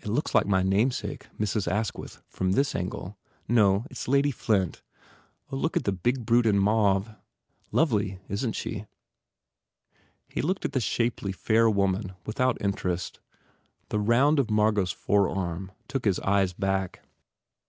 "It 0.00 0.08
looks 0.08 0.34
like 0.34 0.48
my 0.48 0.64
namesake, 0.64 1.28
Mrs. 1.38 1.70
Asquith, 1.70 2.20
from 2.26 2.50
this 2.54 2.74
angle. 2.74 3.16
No, 3.46 3.84
it 3.88 3.92
s 3.92 4.08
Lady 4.08 4.32
Flint. 4.32 4.82
Oh, 5.48 5.54
look 5.54 5.76
at 5.76 5.84
the 5.84 5.92
big 5.92 6.26
brute 6.26 6.44
in 6.44 6.58
mauve. 6.58 7.14
Lovely, 7.70 8.18
isn 8.28 8.50
t 8.50 8.56
she?" 8.56 8.86
He 10.26 10.42
looked 10.42 10.64
at 10.64 10.72
the 10.72 10.80
shapely, 10.80 11.30
fair 11.30 11.70
woman 11.70 12.14
without 12.26 12.60
interest. 12.60 13.20
The 13.90 14.00
round 14.00 14.40
of 14.40 14.50
Margot 14.50 14.82
s 14.82 14.90
forearm 14.90 15.70
took 15.86 16.04
his 16.04 16.18
eyes 16.18 16.52
back. 16.52 17.02